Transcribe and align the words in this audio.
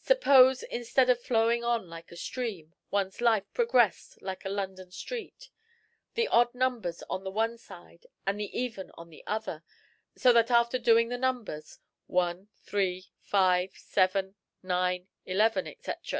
Suppose, 0.00 0.64
instead 0.64 1.08
of 1.08 1.22
flowing 1.22 1.62
on 1.62 1.88
like 1.88 2.10
a 2.10 2.16
stream, 2.16 2.74
one's 2.90 3.20
life 3.20 3.44
progressed 3.54 4.20
like 4.20 4.44
a 4.44 4.48
London 4.48 4.90
street 4.90 5.48
the 6.14 6.26
odd 6.26 6.52
numbers 6.56 7.04
on 7.08 7.22
the 7.22 7.30
one 7.30 7.56
side 7.56 8.08
and 8.26 8.40
the 8.40 8.46
even 8.58 8.90
on 8.94 9.10
the 9.10 9.22
other, 9.28 9.62
so 10.16 10.32
that 10.32 10.50
after 10.50 10.76
doing 10.76 11.08
the 11.08 11.16
numbers 11.16 11.78
1, 12.08 12.48
3, 12.64 13.12
5, 13.20 13.72
7, 13.76 14.34
9, 14.64 15.06
11, 15.26 15.74
&c., 15.80 15.92
&c. 16.04 16.18